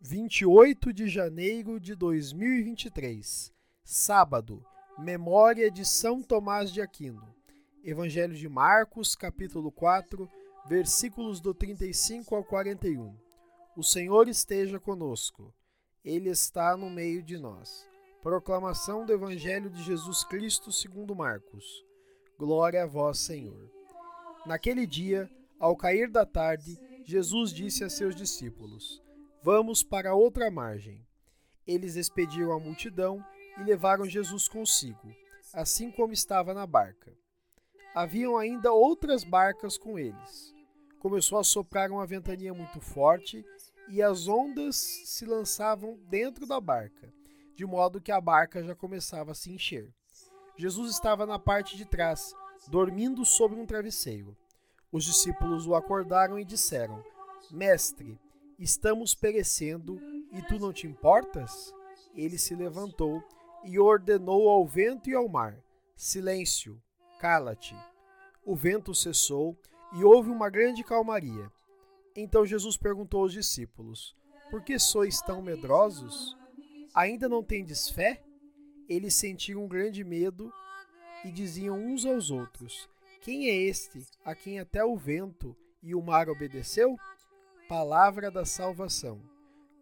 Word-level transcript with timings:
28 0.00 0.92
de 0.92 1.08
janeiro 1.08 1.80
de 1.80 1.94
2023, 1.94 3.52
sábado, 3.82 4.64
memória 4.98 5.70
de 5.70 5.84
São 5.84 6.22
Tomás 6.22 6.70
de 6.70 6.82
Aquino. 6.82 7.34
Evangelho 7.82 8.34
de 8.34 8.48
Marcos, 8.48 9.16
capítulo 9.16 9.72
4, 9.72 10.28
versículos 10.68 11.40
do 11.40 11.54
35 11.54 12.36
ao 12.36 12.44
41. 12.44 13.16
O 13.76 13.82
Senhor 13.82 14.28
esteja 14.28 14.78
conosco. 14.78 15.52
Ele 16.04 16.28
está 16.28 16.76
no 16.76 16.90
meio 16.90 17.22
de 17.22 17.38
nós. 17.38 17.88
Proclamação 18.22 19.06
do 19.06 19.12
Evangelho 19.12 19.70
de 19.70 19.82
Jesus 19.82 20.22
Cristo, 20.24 20.70
segundo 20.70 21.16
Marcos. 21.16 21.84
Glória 22.38 22.82
a 22.82 22.86
vós, 22.86 23.18
Senhor. 23.18 23.70
Naquele 24.44 24.86
dia, 24.86 25.28
ao 25.58 25.74
cair 25.74 26.10
da 26.10 26.26
tarde, 26.26 26.78
Jesus 27.04 27.50
disse 27.50 27.82
a 27.82 27.88
seus 27.88 28.14
discípulos: 28.14 29.02
Vamos 29.42 29.82
para 29.82 30.14
outra 30.14 30.50
margem. 30.50 31.06
Eles 31.66 31.96
expediram 31.96 32.52
a 32.52 32.60
multidão 32.60 33.24
e 33.58 33.62
levaram 33.62 34.04
Jesus 34.04 34.48
consigo, 34.48 35.14
assim 35.52 35.90
como 35.90 36.12
estava 36.12 36.52
na 36.52 36.66
barca. 36.66 37.12
Haviam 37.94 38.36
ainda 38.36 38.72
outras 38.72 39.24
barcas 39.24 39.78
com 39.78 39.98
eles. 39.98 40.54
Começou 40.98 41.38
a 41.38 41.44
soprar 41.44 41.90
uma 41.90 42.06
ventania 42.06 42.52
muito 42.52 42.80
forte 42.80 43.44
e 43.88 44.02
as 44.02 44.26
ondas 44.28 44.76
se 44.76 45.24
lançavam 45.24 45.98
dentro 46.08 46.46
da 46.46 46.60
barca, 46.60 47.12
de 47.54 47.64
modo 47.64 48.00
que 48.00 48.12
a 48.12 48.20
barca 48.20 48.62
já 48.62 48.74
começava 48.74 49.32
a 49.32 49.34
se 49.34 49.50
encher. 49.50 49.88
Jesus 50.58 50.90
estava 50.90 51.26
na 51.26 51.38
parte 51.38 51.76
de 51.76 51.84
trás, 51.84 52.34
dormindo 52.68 53.24
sobre 53.24 53.58
um 53.58 53.66
travesseiro. 53.66 54.36
Os 54.90 55.04
discípulos 55.04 55.66
o 55.66 55.74
acordaram 55.74 56.38
e 56.38 56.44
disseram: 56.44 57.04
Mestre, 57.50 58.18
Estamos 58.58 59.14
perecendo 59.14 60.00
e 60.32 60.40
tu 60.40 60.58
não 60.58 60.72
te 60.72 60.86
importas? 60.86 61.74
Ele 62.14 62.38
se 62.38 62.54
levantou 62.54 63.22
e 63.62 63.78
ordenou 63.78 64.48
ao 64.48 64.66
vento 64.66 65.10
e 65.10 65.14
ao 65.14 65.28
mar: 65.28 65.62
Silêncio, 65.94 66.80
cala-te. 67.20 67.76
O 68.42 68.56
vento 68.56 68.94
cessou 68.94 69.58
e 69.94 70.02
houve 70.02 70.30
uma 70.30 70.48
grande 70.48 70.82
calmaria. 70.82 71.52
Então 72.16 72.46
Jesus 72.46 72.78
perguntou 72.78 73.22
aos 73.24 73.32
discípulos: 73.34 74.16
Por 74.50 74.62
que 74.62 74.78
sois 74.78 75.20
tão 75.20 75.42
medrosos? 75.42 76.34
Ainda 76.94 77.28
não 77.28 77.44
tendes 77.44 77.90
fé? 77.90 78.22
Eles 78.88 79.14
sentiam 79.14 79.64
um 79.64 79.68
grande 79.68 80.02
medo 80.02 80.50
e 81.26 81.30
diziam 81.30 81.78
uns 81.78 82.06
aos 82.06 82.30
outros: 82.30 82.88
Quem 83.20 83.50
é 83.50 83.54
este 83.54 84.06
a 84.24 84.34
quem 84.34 84.58
até 84.58 84.82
o 84.82 84.96
vento 84.96 85.54
e 85.82 85.94
o 85.94 86.00
mar 86.00 86.30
obedeceu? 86.30 86.96
Palavra 87.68 88.30
da 88.30 88.44
salvação. 88.44 89.20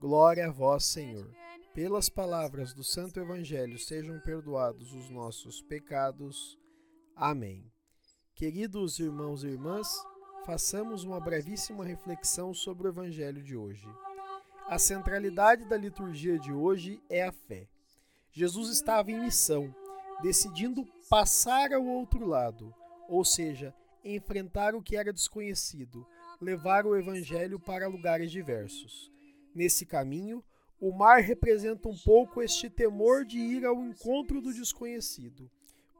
Glória 0.00 0.46
a 0.46 0.50
vós, 0.50 0.86
Senhor. 0.86 1.30
Pelas 1.74 2.08
palavras 2.08 2.72
do 2.72 2.82
Santo 2.82 3.20
Evangelho 3.20 3.78
sejam 3.78 4.18
perdoados 4.20 4.94
os 4.94 5.10
nossos 5.10 5.60
pecados. 5.60 6.58
Amém. 7.14 7.70
Queridos 8.34 8.98
irmãos 8.98 9.44
e 9.44 9.48
irmãs, 9.48 9.86
façamos 10.46 11.04
uma 11.04 11.20
brevíssima 11.20 11.84
reflexão 11.84 12.54
sobre 12.54 12.88
o 12.88 12.90
Evangelho 12.90 13.42
de 13.42 13.54
hoje. 13.54 13.86
A 14.66 14.78
centralidade 14.78 15.66
da 15.66 15.76
liturgia 15.76 16.38
de 16.38 16.54
hoje 16.54 17.02
é 17.10 17.22
a 17.22 17.32
fé. 17.32 17.68
Jesus 18.32 18.70
estava 18.70 19.10
em 19.10 19.20
missão, 19.20 19.74
decidindo 20.22 20.86
passar 21.10 21.70
ao 21.74 21.84
outro 21.84 22.24
lado, 22.24 22.74
ou 23.10 23.26
seja, 23.26 23.74
enfrentar 24.02 24.74
o 24.74 24.82
que 24.82 24.96
era 24.96 25.12
desconhecido, 25.12 26.06
levar 26.44 26.86
o 26.86 26.96
evangelho 26.96 27.58
para 27.58 27.88
lugares 27.88 28.30
diversos. 28.30 29.10
Nesse 29.54 29.86
caminho, 29.86 30.44
o 30.80 30.92
mar 30.92 31.20
representa 31.20 31.88
um 31.88 31.96
pouco 31.96 32.42
este 32.42 32.68
temor 32.68 33.24
de 33.24 33.38
ir 33.38 33.64
ao 33.64 33.82
encontro 33.82 34.40
do 34.40 34.52
desconhecido, 34.52 35.50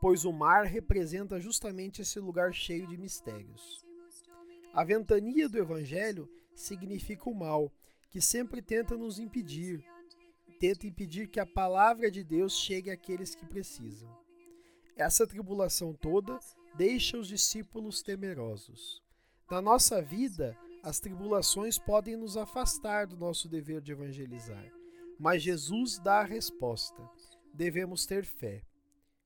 pois 0.00 0.24
o 0.24 0.32
mar 0.32 0.64
representa 0.64 1.40
justamente 1.40 2.02
esse 2.02 2.20
lugar 2.20 2.52
cheio 2.52 2.86
de 2.86 2.98
mistérios. 2.98 3.84
A 4.72 4.84
ventania 4.84 5.48
do 5.48 5.56
evangelho 5.58 6.28
significa 6.54 7.30
o 7.30 7.34
mal, 7.34 7.72
que 8.10 8.20
sempre 8.20 8.60
tenta 8.60 8.96
nos 8.96 9.18
impedir, 9.18 9.84
tenta 10.58 10.86
impedir 10.86 11.28
que 11.28 11.40
a 11.40 11.46
palavra 11.46 12.10
de 12.10 12.22
Deus 12.22 12.58
chegue 12.58 12.90
àqueles 12.90 13.34
que 13.34 13.46
precisam. 13.46 14.08
Essa 14.96 15.26
tribulação 15.26 15.92
toda 15.92 16.38
deixa 16.76 17.18
os 17.18 17.28
discípulos 17.28 18.02
temerosos. 18.02 19.03
Na 19.54 19.62
nossa 19.62 20.02
vida, 20.02 20.58
as 20.82 20.98
tribulações 20.98 21.78
podem 21.78 22.16
nos 22.16 22.36
afastar 22.36 23.06
do 23.06 23.16
nosso 23.16 23.48
dever 23.48 23.80
de 23.80 23.92
evangelizar, 23.92 24.68
mas 25.16 25.44
Jesus 25.44 25.96
dá 25.96 26.22
a 26.22 26.24
resposta. 26.24 27.00
Devemos 27.52 28.04
ter 28.04 28.24
fé. 28.24 28.64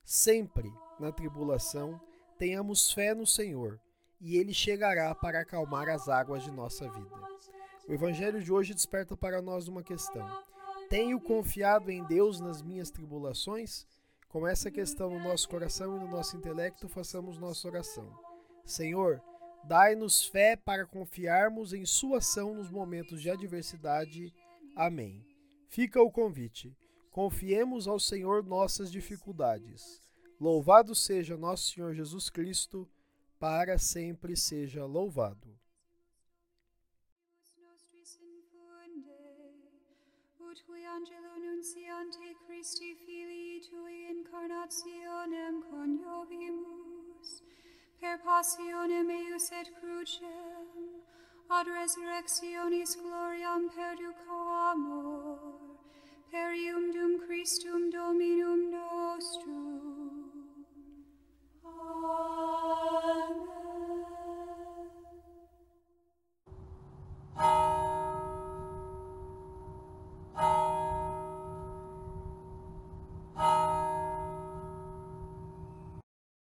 Sempre, 0.05 0.71
na 1.01 1.11
tribulação, 1.11 1.99
tenhamos 2.37 2.93
fé 2.93 3.15
no 3.15 3.27
Senhor, 3.27 3.81
e 4.21 4.37
Ele 4.37 4.53
chegará 4.53 5.15
para 5.15 5.41
acalmar 5.41 5.89
as 5.89 6.11
águas 6.11 6.43
de 6.43 6.51
nossa 6.51 6.87
vida. 6.91 7.17
O 7.89 7.95
Evangelho 7.95 8.43
de 8.43 8.53
hoje 8.53 8.75
desperta 8.75 9.17
para 9.17 9.41
nós 9.41 9.67
uma 9.67 9.83
questão: 9.83 10.29
Tenho 10.91 11.19
confiado 11.19 11.91
em 11.91 12.05
Deus 12.05 12.39
nas 12.39 12.61
minhas 12.61 12.91
tribulações? 12.91 13.87
Com 14.29 14.47
essa 14.47 14.71
questão 14.71 15.09
no 15.09 15.21
nosso 15.21 15.49
coração 15.49 15.97
e 15.97 16.01
no 16.01 16.07
nosso 16.07 16.37
intelecto, 16.37 16.87
façamos 16.87 17.39
nossa 17.39 17.67
oração. 17.67 18.07
Senhor, 18.63 19.23
Dai-nos 19.65 20.25
fé 20.25 20.57
para 20.57 20.87
confiarmos 20.87 21.73
em 21.73 21.85
Sua 21.85 22.19
ação 22.19 22.55
nos 22.55 22.71
momentos 22.71 23.21
de 23.21 23.31
adversidade. 23.31 24.33
Amém. 24.75 25.25
Fica 25.69 26.03
o 26.03 26.11
convite. 26.11 26.77
Confiemos 27.11 27.87
ao 27.87 27.99
Senhor 27.99 28.45
nossas 28.45 28.91
dificuldades. 28.91 30.03
Louvado 30.41 30.95
seja 30.95 31.37
nosso 31.37 31.73
Senhor 31.73 31.95
Jesus 31.95 32.31
Cristo, 32.31 32.89
para 33.39 33.79
sempre 33.79 34.37
seja 34.37 34.85
louvado. 34.85 35.59
ut 40.51 40.65
qui 40.65 40.85
angelo 40.87 41.37
nunciante 41.39 42.35
Christi 42.47 42.95
filii 43.05 43.61
tui 43.61 44.11
incarnationem 44.11 45.63
coniovimus, 45.71 46.88
per 48.01 48.19
passionem 48.25 49.11
eius 49.11 49.51
et 49.61 49.69
crucem, 49.79 50.67
ad 51.51 51.67
resurrectionis 51.67 52.95
gloriam 53.03 53.69
perducamur, 53.75 55.39
per 56.31 56.53
ium 56.53 56.93
dum 56.93 57.19
Christum 57.27 57.91
Dominum 57.91 58.71
nostrum, 58.71 59.38